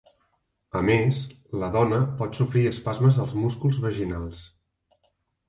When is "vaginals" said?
3.87-4.43